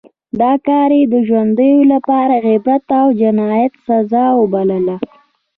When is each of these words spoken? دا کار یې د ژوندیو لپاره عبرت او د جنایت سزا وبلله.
دا 0.41 0.51
کار 0.67 0.89
یې 0.97 1.03
د 1.13 1.15
ژوندیو 1.27 1.89
لپاره 1.93 2.35
عبرت 2.51 2.85
او 2.99 3.07
د 3.13 3.17
جنایت 3.21 3.73
سزا 3.85 4.25
وبلله. 4.41 4.97